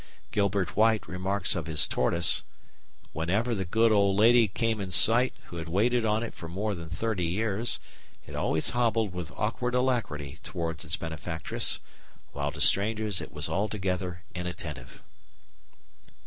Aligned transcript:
Gilbert 0.31 0.75
White 0.75 1.07
remarks 1.07 1.55
of 1.55 1.67
his 1.67 1.87
tortoise: 1.87 2.41
"Whenever 3.13 3.53
the 3.53 3.65
good 3.65 3.91
old 3.91 4.17
lady 4.17 4.47
came 4.47 4.81
in 4.81 4.89
sight 4.89 5.31
who 5.49 5.57
had 5.57 5.69
waited 5.69 6.05
on 6.05 6.23
it 6.23 6.33
for 6.33 6.47
more 6.49 6.73
than 6.73 6.89
thirty 6.89 7.23
years, 7.27 7.79
it 8.25 8.35
always 8.35 8.71
hobbled 8.71 9.13
with 9.13 9.31
awkward 9.37 9.75
alacrity 9.75 10.39
towards 10.41 10.83
its 10.83 10.97
benefactress, 10.97 11.79
while 12.31 12.51
to 12.51 12.59
strangers 12.61 13.21
it 13.21 13.31
was 13.31 13.47
altogether 13.47 14.23
inattentive." 14.33 15.03